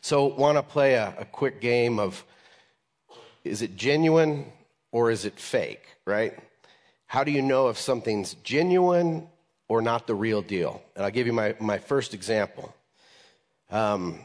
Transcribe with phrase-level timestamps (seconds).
[0.00, 2.24] So, want to play a, a quick game of
[3.44, 4.46] is it genuine
[4.92, 6.38] or is it fake, right?
[7.06, 9.28] How do you know if something's genuine
[9.68, 10.82] or not the real deal?
[10.94, 12.74] And I'll give you my, my first example.
[13.70, 14.20] Um,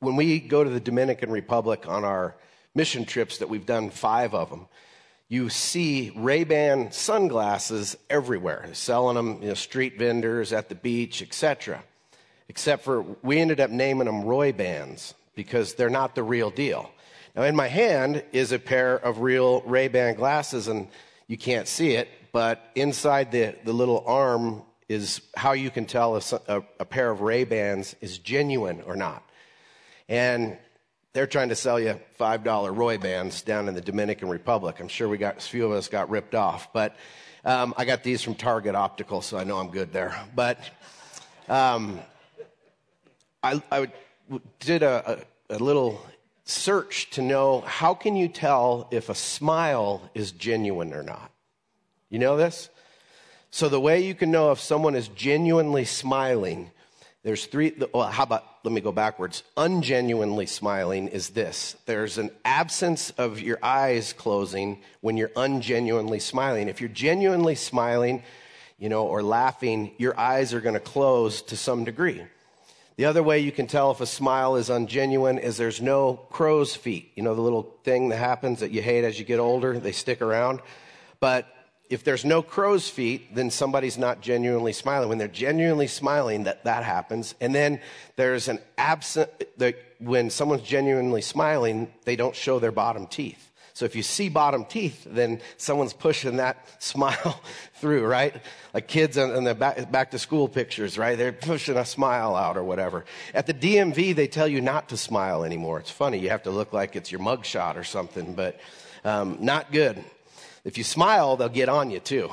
[0.00, 2.34] when we go to the Dominican Republic on our
[2.74, 4.66] mission trips that we've done five of them,
[5.28, 11.84] you see Ray-Ban sunglasses everywhere, selling them, you know, street vendors at the beach, etc.
[12.50, 16.90] Except for we ended up naming them Roy Bands because they're not the real deal.
[17.36, 20.88] Now, in my hand is a pair of real Ray-Ban glasses, and
[21.28, 26.16] you can't see it, but inside the, the little arm is how you can tell
[26.16, 29.22] if a, a pair of Ray-Bans is genuine or not.
[30.08, 30.58] And
[31.12, 34.80] they're trying to sell you $5 Roy bands down in the Dominican Republic.
[34.80, 36.96] I'm sure we got, a few of us got ripped off, but
[37.44, 40.20] um, I got these from Target Optical, so I know I'm good there.
[40.34, 40.58] But
[41.48, 42.00] um,
[43.42, 43.88] I, I,
[44.60, 46.04] did a, a, a little
[46.44, 51.30] search to know how can you tell if a smile is genuine or not.
[52.10, 52.68] You know this?
[53.50, 56.70] So the way you can know if someone is genuinely smiling
[57.22, 59.42] there's three, well, how about, let me go backwards.
[59.56, 66.68] Ungenuinely smiling is this there's an absence of your eyes closing when you're ungenuinely smiling.
[66.68, 68.22] If you're genuinely smiling,
[68.78, 72.22] you know, or laughing, your eyes are going to close to some degree.
[73.00, 76.76] The other way you can tell if a smile is ungenuine is there's no crow's
[76.76, 77.10] feet.
[77.14, 79.92] You know, the little thing that happens that you hate as you get older, they
[79.92, 80.60] stick around.
[81.18, 81.46] But
[81.90, 85.08] if there's no crow's feet, then somebody's not genuinely smiling.
[85.08, 87.34] When they're genuinely smiling, that, that happens.
[87.40, 87.80] And then
[88.14, 93.50] there's an absent, the, when someone's genuinely smiling, they don't show their bottom teeth.
[93.74, 97.40] So if you see bottom teeth, then someone's pushing that smile
[97.74, 98.36] through, right?
[98.72, 101.18] Like kids in the back, back to school pictures, right?
[101.18, 103.04] They're pushing a smile out or whatever.
[103.34, 105.80] At the DMV, they tell you not to smile anymore.
[105.80, 106.18] It's funny.
[106.18, 108.60] You have to look like it's your mugshot or something, but
[109.04, 110.04] um, not good.
[110.64, 112.30] If you smile, they'll get on you too.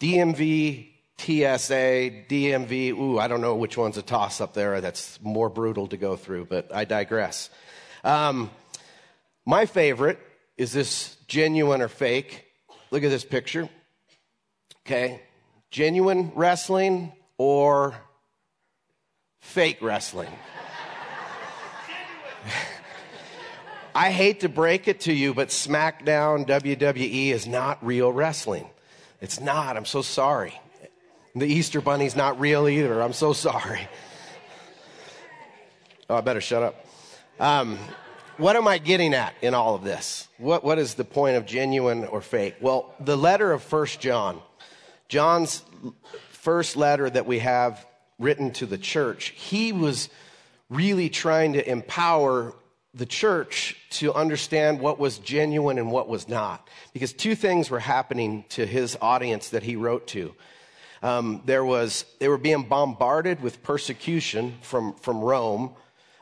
[0.00, 5.48] DMV, TSA, DMV, ooh, I don't know which one's a toss up there that's more
[5.48, 7.50] brutal to go through, but I digress.
[8.02, 8.50] Um,
[9.44, 10.18] my favorite
[10.56, 12.46] is this genuine or fake.
[12.90, 13.68] Look at this picture.
[14.84, 15.20] Okay.
[15.70, 17.94] Genuine wrestling or
[19.40, 20.30] fake wrestling?
[23.94, 28.66] I hate to break it to you, but SmackDown WWE is not real wrestling.
[29.20, 29.76] It's not.
[29.76, 30.58] I'm so sorry.
[31.34, 33.02] The Easter Bunny's not real either.
[33.02, 33.86] I'm so sorry.
[36.08, 36.86] Oh, I better shut up.
[37.38, 37.78] Um,
[38.38, 40.26] what am I getting at in all of this?
[40.38, 42.56] What, what is the point of genuine or fake?
[42.60, 44.40] Well, the letter of First John,
[45.08, 45.62] John's
[46.30, 47.86] first letter that we have
[48.18, 50.08] written to the church, he was
[50.70, 52.54] really trying to empower
[52.94, 56.68] the church to understand what was genuine and what was not.
[56.92, 60.34] Because two things were happening to his audience that he wrote to.
[61.02, 65.74] Um, there was, they were being bombarded with persecution from, from Rome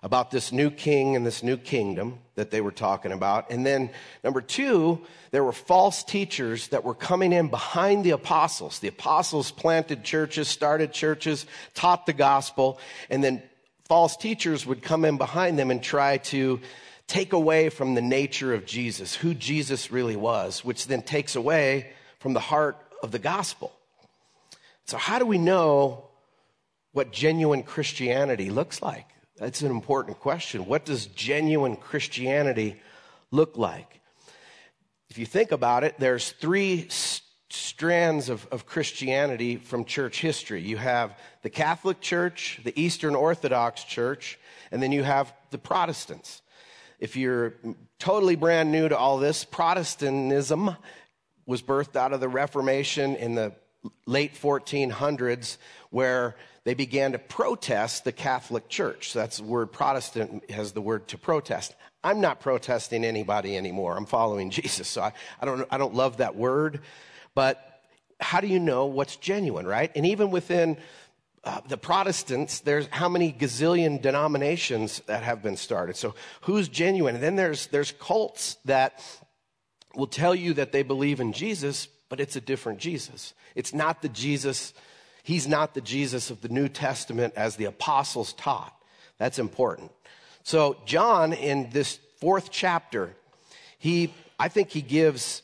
[0.02, 3.50] about this new king and this new kingdom that they were talking about.
[3.50, 3.90] And then,
[4.24, 8.78] number two, there were false teachers that were coming in behind the apostles.
[8.78, 11.44] The apostles planted churches, started churches,
[11.74, 12.80] taught the gospel,
[13.10, 13.42] and then
[13.90, 16.60] false teachers would come in behind them and try to
[17.08, 21.90] take away from the nature of Jesus, who Jesus really was, which then takes away
[22.20, 23.72] from the heart of the gospel.
[24.84, 26.04] So, how do we know
[26.92, 29.08] what genuine Christianity looks like?
[29.38, 30.66] That's an important question.
[30.66, 32.80] What does genuine Christianity
[33.32, 34.00] look like?
[35.08, 36.86] If you think about it, there's three
[37.52, 40.62] strands of, of Christianity from church history.
[40.62, 44.38] You have the Catholic Church, the Eastern Orthodox Church,
[44.70, 46.42] and then you have the Protestants.
[46.98, 47.54] If you're
[47.98, 50.76] totally brand new to all this, Protestantism
[51.46, 53.52] was birthed out of the Reformation in the
[54.06, 55.56] late 1400s,
[55.90, 59.10] where they began to protest the Catholic Church.
[59.10, 61.74] So that's the word Protestant has the word to protest.
[62.04, 63.96] I'm not protesting anybody anymore.
[63.96, 64.88] I'm following Jesus.
[64.88, 66.80] So I, I, don't, I don't love that word.
[67.40, 67.80] But
[68.20, 69.90] how do you know what's genuine, right?
[69.96, 70.76] And even within
[71.42, 75.96] uh, the Protestants, there's how many gazillion denominations that have been started.
[75.96, 77.14] So who's genuine?
[77.14, 79.02] And then there's, there's cults that
[79.94, 83.32] will tell you that they believe in Jesus, but it's a different Jesus.
[83.54, 84.74] It's not the Jesus,
[85.22, 88.76] he's not the Jesus of the New Testament as the apostles taught.
[89.16, 89.92] That's important.
[90.42, 93.16] So John, in this fourth chapter,
[93.78, 95.40] he, I think he gives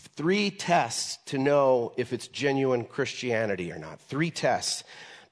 [0.00, 4.00] three tests to know if it's genuine Christianity or not.
[4.00, 4.84] Three tests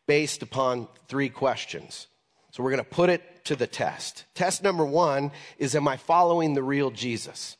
[0.06, 2.06] based upon three questions.
[2.52, 4.24] So we're going to put it to the test.
[4.34, 7.56] Test number one is Am I following the real Jesus?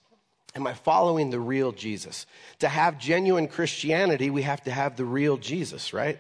[0.55, 2.27] Am I following the real Jesus?
[2.59, 6.19] To have genuine Christianity, we have to have the real Jesus, right?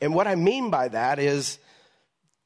[0.00, 1.58] And what I mean by that is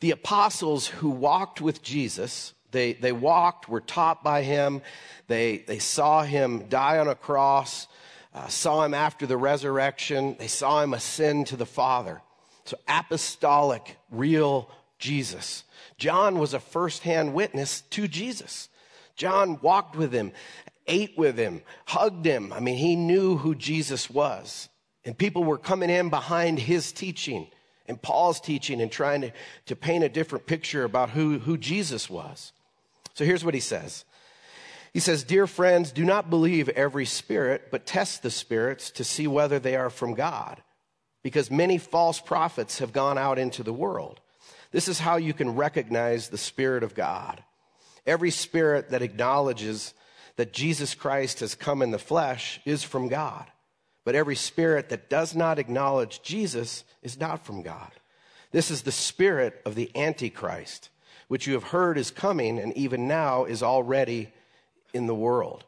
[0.00, 4.82] the apostles who walked with Jesus, they, they walked, were taught by him,
[5.28, 7.86] they, they saw him die on a cross,
[8.34, 12.20] uh, saw him after the resurrection, they saw him ascend to the Father.
[12.64, 15.64] So, apostolic, real Jesus.
[15.98, 18.68] John was a firsthand witness to Jesus.
[19.14, 20.32] John walked with him,
[20.86, 22.52] ate with him, hugged him.
[22.52, 24.68] I mean, he knew who Jesus was.
[25.04, 27.46] And people were coming in behind his teaching
[27.88, 29.32] and Paul's teaching and trying to,
[29.66, 32.52] to paint a different picture about who, who Jesus was.
[33.16, 34.04] So here's what he says.
[34.92, 39.26] He says, Dear friends, do not believe every spirit, but test the spirits to see
[39.26, 40.62] whether they are from God,
[41.22, 44.20] because many false prophets have gone out into the world.
[44.70, 47.42] This is how you can recognize the Spirit of God.
[48.06, 49.94] Every spirit that acknowledges
[50.36, 53.46] that Jesus Christ has come in the flesh is from God.
[54.04, 57.90] But every spirit that does not acknowledge Jesus is not from God.
[58.50, 60.90] This is the spirit of the Antichrist,
[61.28, 64.32] which you have heard is coming and even now is already
[64.94, 65.64] in the world.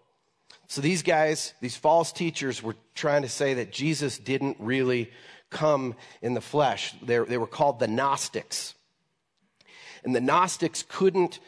[0.68, 5.10] So these guys, these false teachers, were trying to say that Jesus didn't really
[5.50, 6.94] come in the flesh.
[7.02, 8.74] They're, they were called the Gnostics.
[10.04, 11.40] And the Gnostics couldn't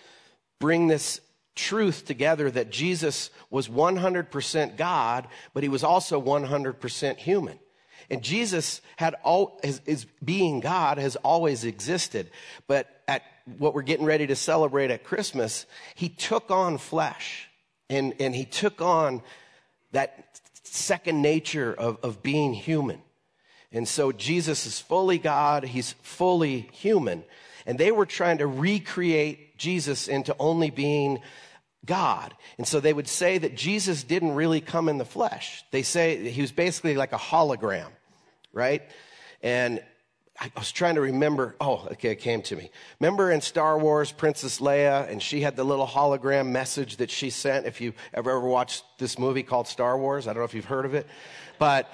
[0.59, 1.21] bring this
[1.55, 7.59] truth together that Jesus was 100% God, but he was also 100% human.
[8.09, 12.31] And Jesus had all, his, his, being God has always existed.
[12.67, 13.00] But
[13.59, 17.49] what we're getting ready to celebrate at Christmas, he took on flesh
[17.89, 19.23] and, and he took on
[19.93, 23.03] that second nature of, of being human.
[23.73, 27.25] And so Jesus is fully God, he's fully human.
[27.67, 31.21] And they were trying to recreate Jesus into only being
[31.85, 32.35] God.
[32.59, 35.65] And so they would say that Jesus didn't really come in the flesh.
[35.71, 37.89] They say he was basically like a hologram,
[38.53, 38.83] right?
[39.43, 39.83] And
[40.43, 41.55] I was trying to remember.
[41.61, 42.71] Oh, okay, it came to me.
[42.99, 47.29] Remember in Star Wars, Princess Leia, and she had the little hologram message that she
[47.29, 47.67] sent.
[47.67, 50.65] If you ever ever watched this movie called Star Wars, I don't know if you've
[50.65, 51.07] heard of it,
[51.59, 51.93] but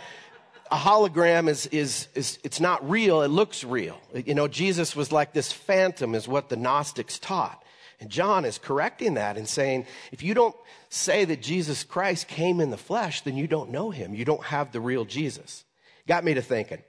[0.70, 3.98] a hologram is, is, is, it's not real, it looks real.
[4.14, 7.62] You know, Jesus was like this phantom, is what the Gnostics taught.
[8.00, 10.54] And John is correcting that and saying, if you don't
[10.88, 14.14] say that Jesus Christ came in the flesh, then you don't know him.
[14.14, 15.64] You don't have the real Jesus.
[16.06, 16.82] Got me to thinking.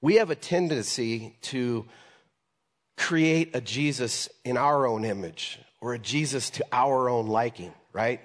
[0.00, 1.86] We have a tendency to
[2.96, 8.20] create a Jesus in our own image or a Jesus to our own liking, right?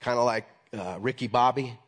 [0.00, 1.78] Kind of like uh, Ricky Bobby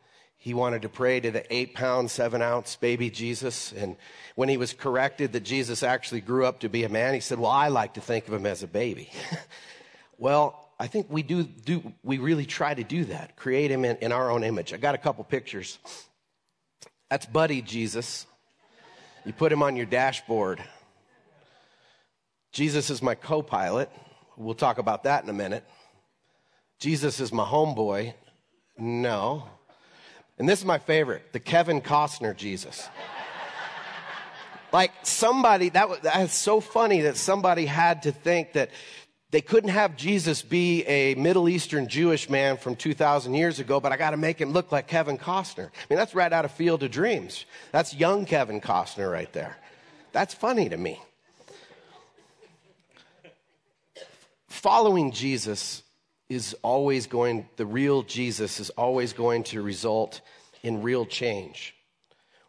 [0.47, 3.73] he wanted to pray to the eight pound, seven ounce baby Jesus.
[3.73, 3.97] And
[4.35, 7.37] when he was corrected that Jesus actually grew up to be a man, he said,
[7.37, 9.11] Well, I like to think of him as a baby.
[10.17, 13.97] well, I think we do, do, we really try to do that, create him in,
[13.97, 14.73] in our own image.
[14.73, 15.79] I got a couple pictures.
[17.09, 18.25] That's Buddy Jesus.
[19.27, 20.63] You put him on your dashboard.
[22.53, 23.91] Jesus is my co pilot.
[24.37, 25.65] We'll talk about that in a minute.
[26.79, 28.13] Jesus is my homeboy.
[28.77, 29.43] No.
[30.39, 32.87] And this is my favorite the Kevin Costner Jesus.
[34.71, 38.69] like somebody, that, was, that so funny that somebody had to think that
[39.31, 43.91] they couldn't have Jesus be a Middle Eastern Jewish man from 2,000 years ago, but
[43.91, 45.65] I got to make him look like Kevin Costner.
[45.67, 47.45] I mean, that's right out of Field of Dreams.
[47.73, 49.57] That's young Kevin Costner right there.
[50.13, 51.01] That's funny to me.
[54.47, 55.83] Following Jesus
[56.29, 60.21] is always going, the real Jesus is always going to result
[60.63, 61.75] in real change.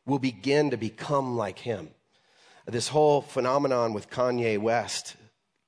[0.07, 1.91] We'll begin to become like him.
[2.67, 5.17] This whole phenomenon with Kanye West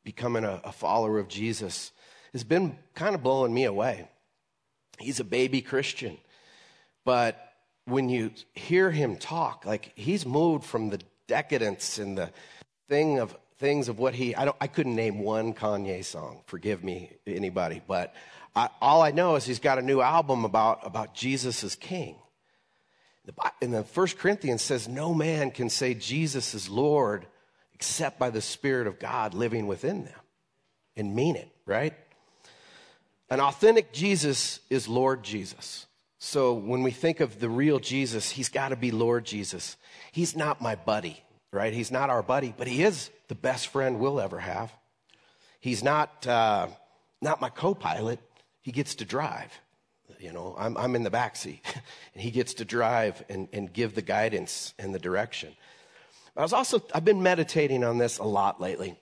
[0.04, 1.92] becoming a, a follower of Jesus
[2.32, 4.08] has been kind of blowing me away.
[4.98, 6.18] He's a baby Christian,
[7.04, 7.54] but
[7.86, 12.30] when you hear him talk, like he's moved from the decadence and the
[12.88, 16.42] thing of things of what he I don't I couldn't name one Kanye song.
[16.46, 18.14] Forgive me, anybody, but
[18.54, 22.16] I, all I know is he's got a new album about about Jesus as King.
[23.60, 27.26] In the First Corinthians says, no man can say Jesus is Lord
[27.80, 30.20] except by the Spirit of God living within them
[30.96, 31.94] and mean it, right?
[33.30, 35.86] An authentic Jesus is Lord Jesus.
[36.18, 39.78] So when we think of the real Jesus, he's got to be Lord Jesus.
[40.12, 41.72] He's not my buddy, right?
[41.72, 44.70] He's not our buddy, but he is the best friend we'll ever have.
[45.58, 46.66] He's not, uh,
[47.22, 48.20] not my co pilot.
[48.60, 49.58] He gets to drive.
[50.18, 51.64] You know, I'm, I'm in the back seat,
[52.12, 55.56] and he gets to drive and, and give the guidance and the direction.
[56.36, 58.98] I was also, I've been meditating on this a lot lately.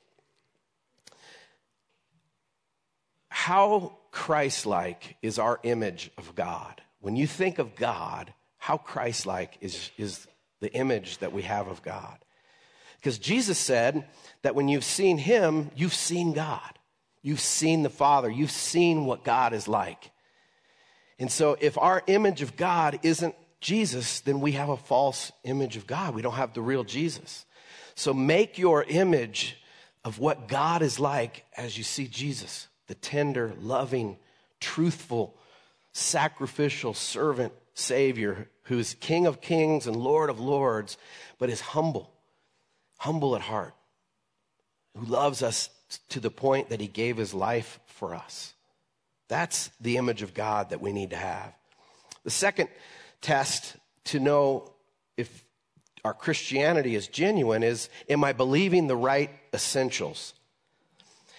[3.28, 6.80] How Christ like is our image of God?
[7.00, 10.26] When you think of God, how Christ like is, is
[10.60, 12.18] the image that we have of God?
[12.98, 14.08] Because Jesus said
[14.42, 16.78] that when you've seen him, you've seen God.
[17.22, 18.28] You've seen the Father.
[18.28, 20.10] You've seen what God is like.
[21.18, 25.76] And so if our image of God isn't Jesus, then we have a false image
[25.76, 26.14] of God.
[26.14, 27.44] We don't have the real Jesus.
[27.94, 29.60] So make your image
[30.04, 34.16] of what God is like as you see Jesus, the tender, loving,
[34.60, 35.36] truthful,
[35.92, 40.98] sacrificial servant Savior who's King of kings and Lord of lords,
[41.38, 42.12] but is humble,
[42.98, 43.74] humble at heart,
[44.96, 45.70] who loves us
[46.10, 48.52] to the point that he gave his life for us.
[49.28, 51.52] That's the image of God that we need to have.
[52.24, 52.68] The second
[53.20, 54.72] test to know
[55.16, 55.44] if
[56.04, 60.34] our Christianity is genuine is Am I believing the right essentials?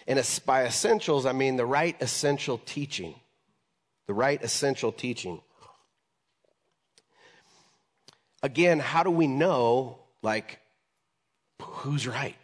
[0.07, 3.15] And by essentials, I mean the right essential teaching.
[4.07, 5.39] The right essential teaching.
[8.41, 10.59] Again, how do we know, like,
[11.61, 12.35] who's right?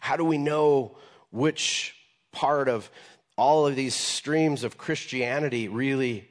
[0.00, 0.96] How do we know
[1.30, 1.96] which
[2.30, 2.90] part of
[3.36, 6.28] all of these streams of Christianity really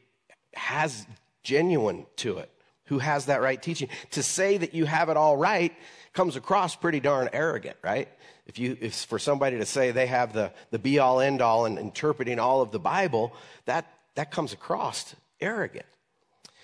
[0.53, 1.05] has
[1.43, 2.50] genuine to it?
[2.85, 3.89] Who has that right teaching?
[4.12, 5.73] To say that you have it all right
[6.13, 8.09] comes across pretty darn arrogant, right?
[8.45, 11.65] If you, if for somebody to say they have the, the be all end all
[11.65, 13.33] in interpreting all of the Bible,
[13.65, 13.85] that,
[14.15, 15.85] that comes across arrogant.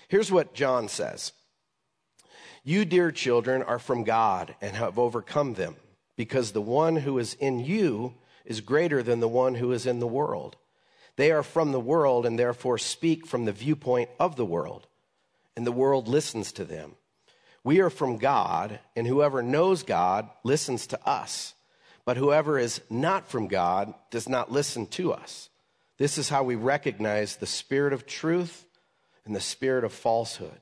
[0.08, 1.32] Here's what John says.
[2.62, 5.76] You, dear children, are from God and have overcome them,
[6.16, 10.00] because the one who is in you is greater than the one who is in
[10.00, 10.56] the world.
[11.20, 14.86] They are from the world and therefore speak from the viewpoint of the world,
[15.54, 16.92] and the world listens to them.
[17.62, 21.52] We are from God, and whoever knows God listens to us.
[22.06, 25.50] But whoever is not from God does not listen to us.
[25.98, 28.64] This is how we recognize the spirit of truth
[29.26, 30.58] and the spirit of falsehood.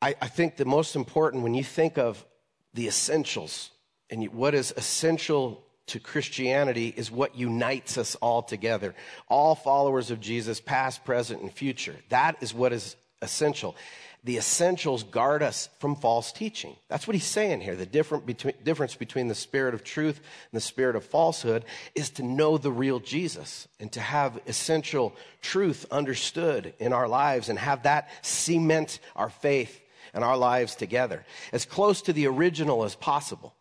[0.00, 2.24] I, I think the most important when you think of
[2.72, 3.70] the essentials
[4.08, 8.94] and what is essential to Christianity is what unites us all together.
[9.28, 11.96] All followers of Jesus, past, present, and future.
[12.08, 13.76] That is what is essential.
[14.24, 16.74] The essentials guard us from false teaching.
[16.88, 17.76] That's what he's saying here.
[17.76, 21.64] The between, difference between the spirit of truth and the spirit of falsehood
[21.94, 27.48] is to know the real Jesus and to have essential truth understood in our lives
[27.48, 29.80] and have that cement our faith
[30.12, 33.54] and our lives together as close to the original as possible.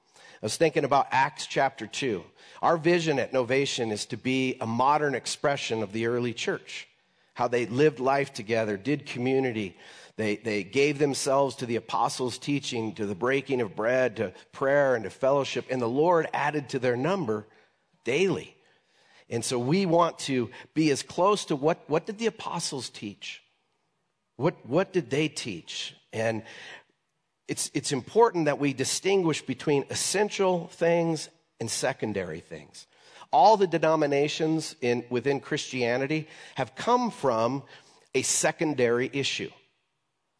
[0.45, 2.23] I was thinking about Acts chapter 2.
[2.61, 6.87] Our vision at Novation is to be a modern expression of the early church,
[7.33, 9.75] how they lived life together, did community.
[10.17, 14.93] They, they gave themselves to the apostles' teaching, to the breaking of bread, to prayer,
[14.93, 17.47] and to fellowship, and the Lord added to their number
[18.03, 18.55] daily.
[19.31, 23.41] And so we want to be as close to what, what did the apostles teach?
[24.35, 25.95] What, what did they teach?
[26.13, 26.43] And
[27.47, 32.87] it's, it's important that we distinguish between essential things and secondary things.
[33.31, 37.63] All the denominations in, within Christianity have come from
[38.13, 39.51] a secondary issue,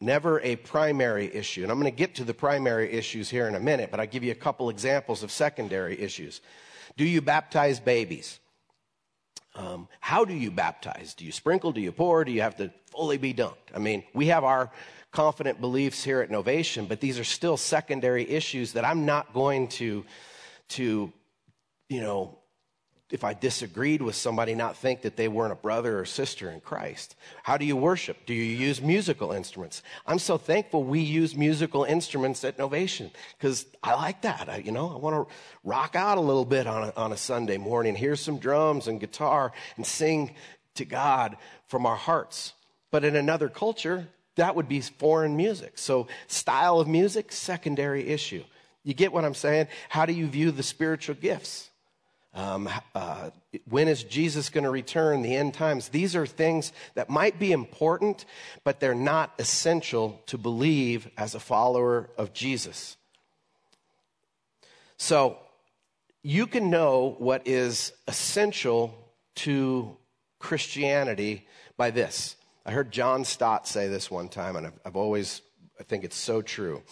[0.00, 1.62] never a primary issue.
[1.62, 4.06] And I'm going to get to the primary issues here in a minute, but I'll
[4.06, 6.40] give you a couple examples of secondary issues.
[6.96, 8.40] Do you baptize babies?
[9.54, 11.14] Um, how do you baptize?
[11.14, 11.72] Do you sprinkle?
[11.72, 12.24] Do you pour?
[12.24, 13.74] Do you have to fully be dunked?
[13.74, 14.70] I mean, we have our
[15.16, 19.68] confident beliefs here at Novation, but these are still secondary issues that I'm not going
[19.68, 20.04] to,
[20.68, 21.10] to,
[21.88, 22.38] you know,
[23.10, 26.60] if I disagreed with somebody, not think that they weren't a brother or sister in
[26.60, 27.16] Christ.
[27.42, 28.26] How do you worship?
[28.26, 29.82] Do you use musical instruments?
[30.06, 34.50] I'm so thankful we use musical instruments at Novation because I like that.
[34.50, 37.16] I, you know, I want to rock out a little bit on a, on a
[37.16, 40.34] Sunday morning, hear some drums and guitar and sing
[40.74, 42.52] to God from our hearts.
[42.90, 45.72] But in another culture, that would be foreign music.
[45.76, 48.44] So, style of music, secondary issue.
[48.84, 49.68] You get what I'm saying?
[49.88, 51.70] How do you view the spiritual gifts?
[52.32, 53.30] Um, uh,
[53.68, 55.22] when is Jesus going to return?
[55.22, 55.88] The end times.
[55.88, 58.26] These are things that might be important,
[58.62, 62.96] but they're not essential to believe as a follower of Jesus.
[64.98, 65.38] So,
[66.22, 68.94] you can know what is essential
[69.36, 69.96] to
[70.38, 72.36] Christianity by this.
[72.66, 75.40] I heard John Stott say this one time, and I've, I've always,
[75.78, 76.82] I think it's so true.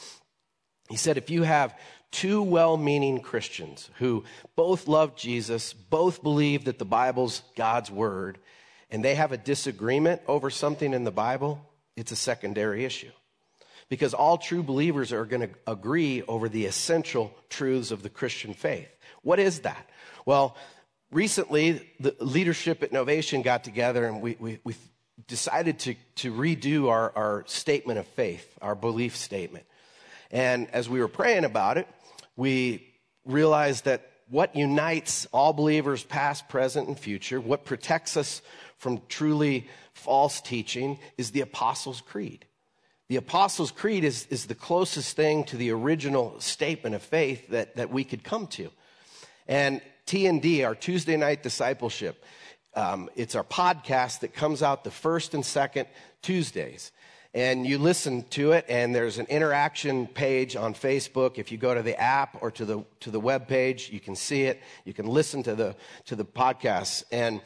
[0.89, 1.77] He said, if you have
[2.13, 4.23] two well meaning Christians who
[4.55, 8.39] both love Jesus, both believe that the Bible's God's word,
[8.89, 11.61] and they have a disagreement over something in the Bible,
[11.97, 13.11] it's a secondary issue.
[13.89, 18.55] because all true believers are going to agree over the essential truths of the Christian
[18.55, 18.89] faith.
[19.23, 19.89] What is that?
[20.27, 20.57] Well,
[21.11, 24.75] recently, the leadership at Novation got together and we, we, we
[25.27, 29.65] decided to, to redo our, our statement of faith, our belief statement.
[30.31, 31.89] And as we were praying about it,
[32.37, 32.87] we
[33.25, 38.43] realized that what unites all believers, past, present, and future, what protects us
[38.79, 42.45] from truly false teaching, is the Apostles' Creed.
[43.09, 47.77] The Apostles' Creed is, is the closest thing to the original statement of faith that,
[47.77, 48.71] that we could come to.
[49.47, 52.23] And TND, our Tuesday night discipleship,
[52.77, 55.87] um, it's our podcast that comes out the first and second
[56.23, 56.93] Tuesdays.
[57.33, 61.37] And you listen to it, and there's an interaction page on Facebook.
[61.37, 64.15] If you go to the app or to the to the web page, you can
[64.15, 64.63] see it.
[64.85, 67.03] You can listen to the to the podcast.
[67.11, 67.41] And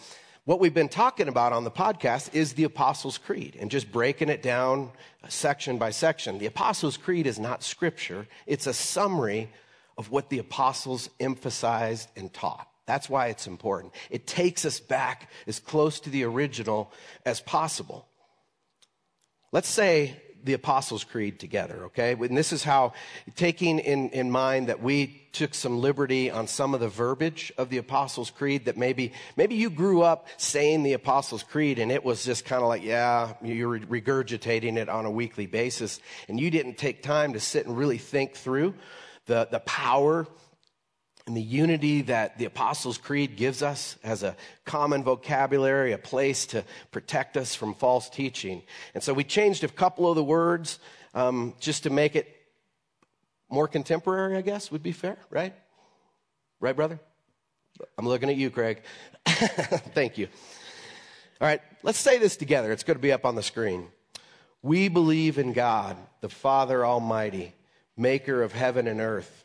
[0.45, 4.29] what we've been talking about on the podcast is the Apostles' Creed and just breaking
[4.29, 4.91] it down
[5.29, 6.39] section by section.
[6.39, 9.49] The Apostles' Creed is not scripture; it's a summary
[9.97, 12.69] of what the apostles emphasized and taught.
[12.89, 13.93] That's why it's important.
[14.09, 16.91] It takes us back as close to the original
[17.27, 18.09] as possible.
[19.53, 22.13] Let's say the Apostles' Creed together, okay?
[22.13, 22.95] And this is how,
[23.37, 27.69] taking in, in mind that we took some liberty on some of the verbiage of
[27.69, 32.03] the Apostles' Creed that maybe, maybe you grew up saying the Apostles' Creed and it
[32.03, 36.51] was just kind of like, yeah, you're regurgitating it on a weekly basis and you
[36.51, 38.73] didn't take time to sit and really think through
[39.27, 40.27] the, the power
[41.29, 46.47] and the unity that the Apostles' Creed gives us as a common vocabulary, a place
[46.47, 48.63] to protect us from false teaching.
[48.95, 50.79] And so we changed a couple of the words
[51.13, 52.35] um, just to make it
[53.51, 55.55] more contemporary, I guess, would be fair, right?
[56.61, 56.99] Right, brother?
[57.99, 58.81] I'm looking at you, Craig.
[59.27, 60.29] Thank you.
[61.43, 62.73] All right, let's say this together.
[62.73, 63.89] It's going to be up on the screen.
[64.63, 67.55] We believe in God, the Father Almighty
[67.99, 69.45] maker of heaven and earth.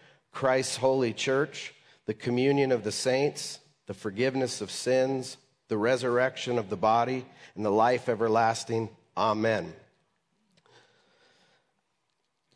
[0.31, 1.73] Christ's holy church,
[2.05, 7.65] the communion of the saints, the forgiveness of sins, the resurrection of the body, and
[7.65, 8.89] the life everlasting.
[9.17, 9.73] Amen.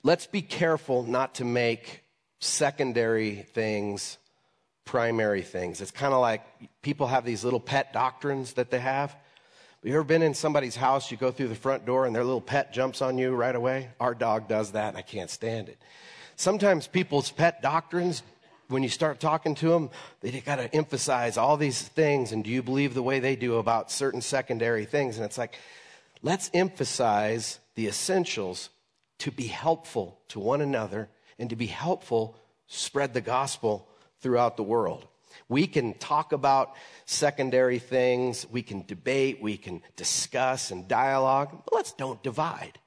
[0.03, 2.03] Let's be careful not to make
[2.39, 4.17] secondary things
[4.85, 5.81] primary things.
[5.81, 6.43] It's kind of like
[6.81, 9.15] people have these little pet doctrines that they have.
[9.83, 12.41] You ever been in somebody's house, you go through the front door and their little
[12.41, 13.89] pet jumps on you right away?
[13.99, 15.77] Our dog does that and I can't stand it.
[16.35, 18.23] Sometimes people's pet doctrines,
[18.67, 19.89] when you start talking to them,
[20.21, 23.57] they got to emphasize all these things and do you believe the way they do
[23.57, 25.17] about certain secondary things?
[25.17, 25.57] And it's like,
[26.21, 28.69] let's emphasize the essentials
[29.19, 33.87] to be helpful to one another and to be helpful spread the gospel
[34.19, 35.07] throughout the world.
[35.47, 36.73] We can talk about
[37.05, 42.79] secondary things, we can debate, we can discuss and dialogue, but let's don't divide.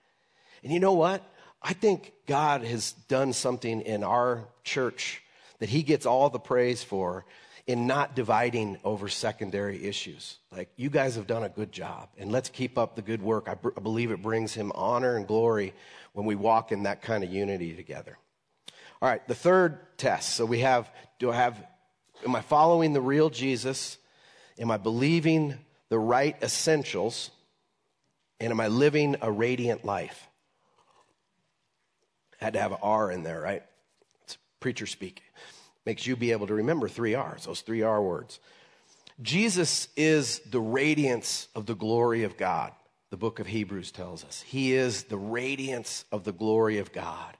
[0.64, 1.22] And you know what?
[1.62, 5.22] I think God has done something in our church
[5.58, 7.24] that He gets all the praise for
[7.66, 10.38] in not dividing over secondary issues.
[10.50, 13.48] Like, you guys have done a good job, and let's keep up the good work.
[13.48, 15.74] I, believe it brings Him honor and glory
[16.12, 18.16] when we walk in that kind of unity together.
[19.00, 20.34] All right, the third test.
[20.34, 21.62] So we have do I have
[22.24, 23.98] Am I following the real Jesus?
[24.58, 25.54] Am I believing
[25.88, 27.30] the right essentials?
[28.40, 30.28] And am I living a radiant life?
[32.38, 33.62] Had to have an R in there, right?
[34.24, 35.22] It's preacher speak.
[35.84, 38.40] Makes you be able to remember three R's, those three R words.
[39.20, 42.72] Jesus is the radiance of the glory of God,
[43.10, 44.42] the book of Hebrews tells us.
[44.42, 47.36] He is the radiance of the glory of God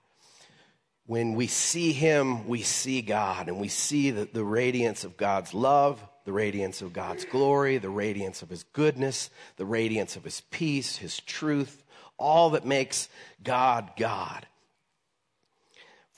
[1.09, 5.55] when we see him, we see God, and we see the, the radiance of God's
[5.55, 10.43] love, the radiance of God's glory, the radiance of his goodness, the radiance of his
[10.51, 11.83] peace, his truth,
[12.19, 13.09] all that makes
[13.43, 14.47] God God.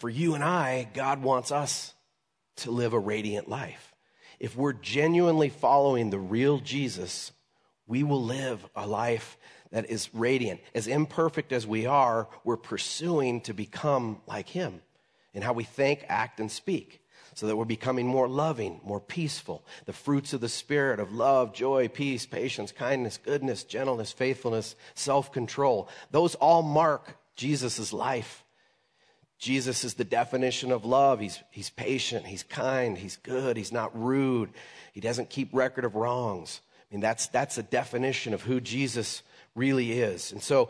[0.01, 1.93] For you and I, God wants us
[2.57, 3.95] to live a radiant life.
[4.39, 7.33] If we're genuinely following the real Jesus,
[7.87, 9.37] we will live a life
[9.73, 10.63] that is radiant.
[10.75, 14.81] As imperfect as we are, we're pursuing to become like Him
[15.35, 17.03] in how we think, act, and speak
[17.35, 19.67] so that we're becoming more loving, more peaceful.
[19.85, 25.31] The fruits of the Spirit of love, joy, peace, patience, kindness, goodness, gentleness, faithfulness, self
[25.31, 25.91] control.
[26.11, 28.45] Those all mark Jesus' life.
[29.41, 31.19] Jesus is the definition of love.
[31.19, 34.51] He's, he's patient, he's kind, he's good, he's not rude,
[34.93, 36.61] he doesn't keep record of wrongs.
[36.91, 39.23] I mean, that's, that's a definition of who Jesus
[39.55, 40.33] really is.
[40.33, 40.69] And so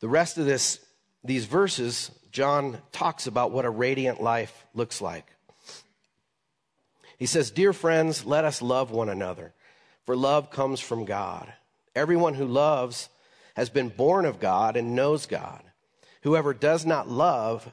[0.00, 0.80] the rest of this,
[1.24, 5.26] these verses, John talks about what a radiant life looks like.
[7.18, 9.54] He says, Dear friends, let us love one another,
[10.04, 11.50] for love comes from God.
[11.96, 13.08] Everyone who loves
[13.54, 15.62] has been born of God and knows God.
[16.22, 17.72] Whoever does not love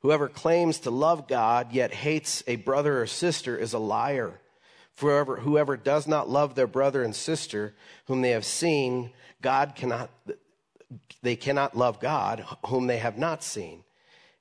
[0.00, 4.40] Whoever claims to love God yet hates a brother or sister is a liar.
[4.94, 7.74] For whoever, whoever does not love their brother and sister
[8.06, 9.10] whom they have seen,
[9.42, 10.10] God cannot,
[11.22, 13.84] they cannot love God whom they have not seen.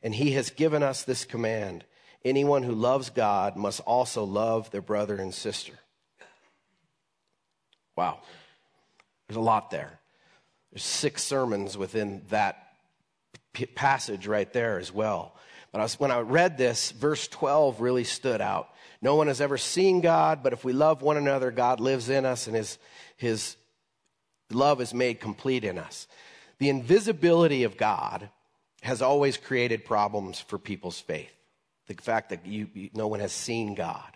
[0.04, 1.86] And he has given us this command.
[2.24, 5.74] Anyone who loves God must also love their brother and sister.
[7.96, 8.20] Wow.
[9.28, 10.00] There's a lot there.
[10.72, 12.74] There's six sermons within that
[13.76, 15.34] passage right there as well.
[15.72, 18.70] But I was, when I read this, verse 12 really stood out.
[19.02, 22.26] No one has ever seen God, but if we love one another, God lives in
[22.26, 22.78] us and his,
[23.16, 23.56] his
[24.50, 26.08] love is made complete in us.
[26.60, 28.30] The invisibility of God
[28.82, 31.32] has always created problems for people's faith.
[31.88, 34.12] The fact that you, you, no one has seen God.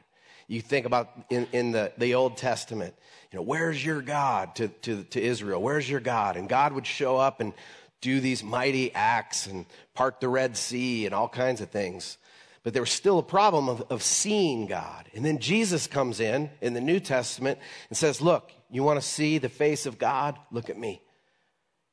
[0.48, 2.94] You think about in, in the, the Old Testament,
[3.32, 5.62] you know, where's your God to, to, to Israel?
[5.62, 6.36] Where's your God?
[6.36, 7.54] And God would show up and
[8.02, 12.18] do these mighty acts and part the Red Sea and all kinds of things.
[12.64, 15.10] But there was still a problem of, of seeing God.
[15.16, 17.60] And then Jesus comes in in the New Testament
[17.90, 20.38] and says, Look, you want to see the face of God?
[20.52, 21.02] Look at me.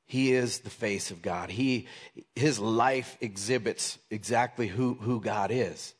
[0.07, 1.51] He is the face of God.
[1.51, 1.87] He,
[2.35, 5.95] his life exhibits exactly who, who God is.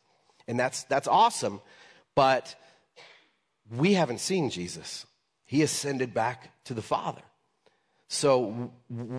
[0.47, 1.61] And that's, that's awesome.
[2.15, 2.55] But
[3.71, 5.05] we haven't seen Jesus.
[5.45, 7.23] He ascended back to the Father.
[8.09, 8.73] So,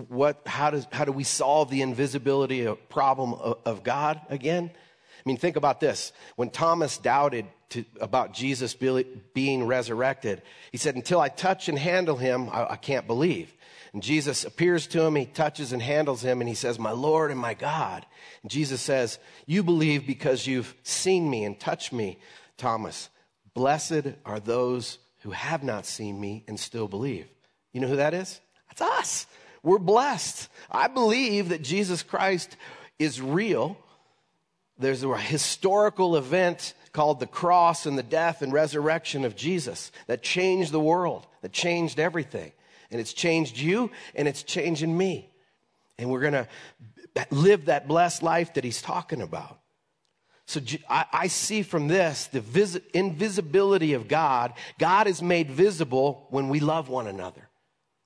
[0.08, 4.70] what, how, does, how do we solve the invisibility problem of, of God again?
[4.72, 6.12] I mean, think about this.
[6.34, 12.16] When Thomas doubted to, about Jesus being resurrected, he said, Until I touch and handle
[12.16, 13.54] him, I, I can't believe.
[13.92, 17.30] And Jesus appears to him, he touches and handles him, and he says, My Lord
[17.30, 18.06] and my God.
[18.42, 22.18] And Jesus says, You believe because you've seen me and touched me,
[22.56, 23.08] Thomas.
[23.54, 27.26] Blessed are those who have not seen me and still believe.
[27.72, 28.40] You know who that is?
[28.70, 29.26] That's us.
[29.62, 30.48] We're blessed.
[30.70, 32.56] I believe that Jesus Christ
[32.98, 33.76] is real.
[34.78, 40.22] There's a historical event called the cross and the death and resurrection of Jesus that
[40.22, 42.52] changed the world, that changed everything.
[42.90, 45.30] And it's changed you and it's changing me.
[45.98, 46.48] And we're going to
[47.30, 49.58] live that blessed life that he's talking about.
[50.46, 54.54] So I, see from this the invisibility of God.
[54.80, 57.49] God is made visible when we love one another.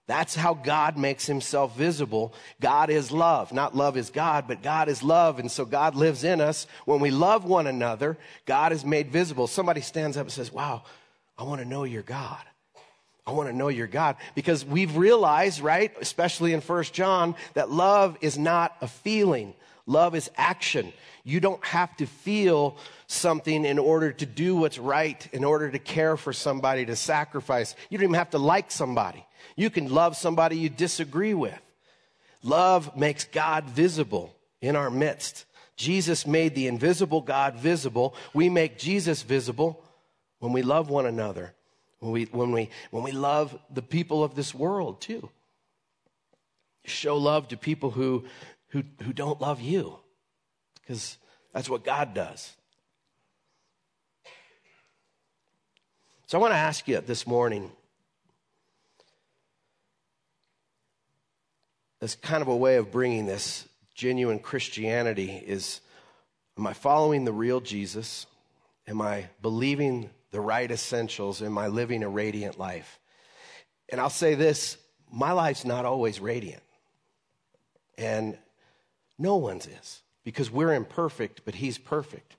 [0.06, 2.34] That's how God makes himself visible.
[2.60, 3.52] God is love.
[3.52, 5.38] Not love is God, but God is love.
[5.38, 6.66] And so God lives in us.
[6.84, 9.46] When we love one another, God is made visible.
[9.46, 10.82] Somebody stands up and says, Wow,
[11.38, 12.42] I want to know your God.
[13.26, 14.16] I want to know your God.
[14.34, 19.54] Because we've realized, right, especially in First John, that love is not a feeling.
[19.86, 20.92] Love is action.
[21.24, 25.78] You don't have to feel something in order to do what's right, in order to
[25.78, 27.74] care for somebody, to sacrifice.
[27.88, 29.24] You don't even have to like somebody.
[29.56, 31.58] You can love somebody you disagree with.
[32.42, 35.46] Love makes God visible in our midst.
[35.76, 38.14] Jesus made the invisible God visible.
[38.32, 39.82] We make Jesus visible
[40.38, 41.54] when we love one another,
[42.00, 45.30] when we, when we, when we love the people of this world too.
[46.84, 48.24] Show love to people who,
[48.68, 49.98] who, who don't love you,
[50.80, 51.16] because
[51.52, 52.52] that's what God does.
[56.26, 57.70] So I want to ask you this morning
[62.04, 65.80] as kind of a way of bringing this genuine Christianity is
[66.58, 68.26] am I following the real Jesus?
[68.86, 71.40] Am I believing the right essentials?
[71.40, 73.00] Am I living a radiant life?
[73.88, 74.76] And I'll say this
[75.10, 76.62] my life's not always radiant.
[77.96, 78.36] And
[79.18, 82.36] no one's is because we're imperfect, but He's perfect.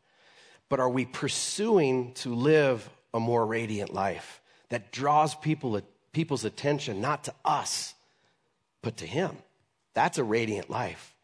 [0.70, 7.02] But are we pursuing to live a more radiant life that draws people, people's attention
[7.02, 7.96] not to us,
[8.84, 9.36] but to Him?
[9.96, 11.16] That's a radiant life.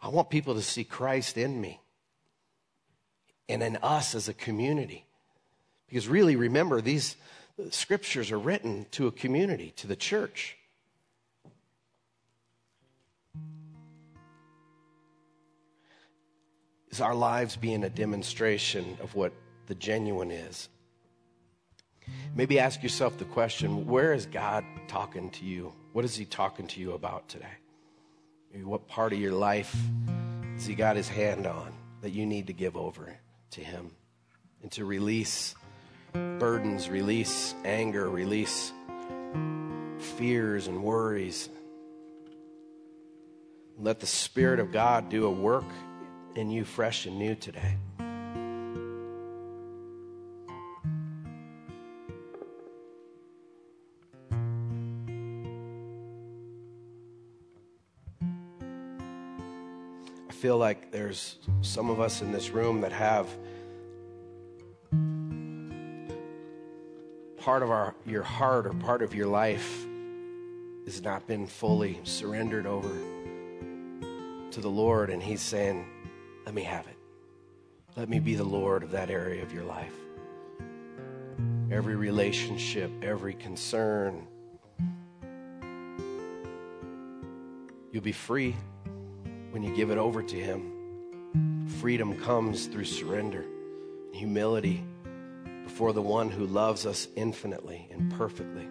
[0.00, 1.80] I want people to see Christ in me
[3.48, 5.04] and in us as a community.
[5.88, 7.16] Because really, remember, these
[7.70, 10.56] scriptures are written to a community, to the church.
[16.90, 19.32] Is our lives being a demonstration of what
[19.66, 20.68] the genuine is?
[22.34, 25.72] Maybe ask yourself the question where is God talking to you?
[25.92, 27.46] What is He talking to you about today?
[28.56, 29.76] Maybe what part of your life
[30.54, 33.14] has He got His hand on that you need to give over
[33.50, 33.90] to Him
[34.62, 35.54] and to release
[36.14, 38.72] burdens, release anger, release
[39.98, 41.50] fears and worries.
[43.78, 45.66] Let the Spirit of God do a work
[46.34, 47.76] in you fresh and new today.
[60.46, 63.26] Feel like there's some of us in this room that have
[67.36, 69.84] part of our your heart or part of your life
[70.84, 72.94] has not been fully surrendered over
[74.52, 75.84] to the Lord and he's saying,
[76.44, 76.96] "Let me have it.
[77.96, 79.98] Let me be the Lord of that area of your life."
[81.72, 84.28] Every relationship, every concern,
[87.90, 88.54] you'll be free
[89.56, 91.64] when you give it over to Him.
[91.80, 93.42] Freedom comes through surrender,
[94.08, 94.84] and humility
[95.64, 98.68] before the one who loves us infinitely and perfectly.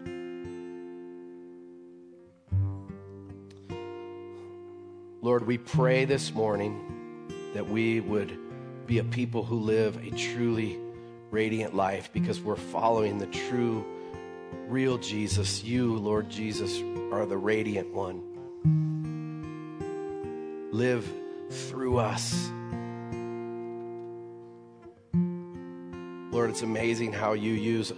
[5.24, 8.38] Lord, we pray this morning that we would
[8.86, 10.78] be a people who live a truly
[11.32, 13.84] radiant life because we're following the true,
[14.68, 15.64] real Jesus.
[15.64, 16.80] You, Lord Jesus,
[17.12, 18.22] are the radiant one
[20.76, 21.10] live
[21.50, 22.52] through us.
[26.34, 27.94] Lord, it's amazing how you use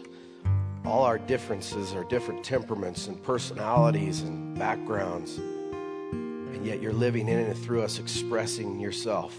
[0.85, 7.39] all our differences, our different temperaments and personalities and backgrounds, and yet you're living in
[7.39, 9.35] and through us, expressing yourself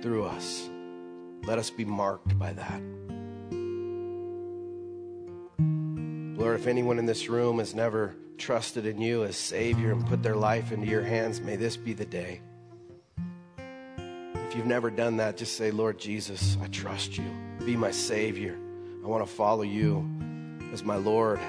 [0.00, 0.70] through us.
[1.42, 2.80] Let us be marked by that.
[6.38, 10.22] Lord, if anyone in this room has never trusted in you as Savior and put
[10.22, 12.40] their life into your hands, may this be the day.
[13.56, 17.24] If you've never done that, just say, Lord Jesus, I trust you.
[17.64, 18.58] Be my Savior.
[19.02, 20.08] I want to follow you
[20.72, 21.40] as my Lord.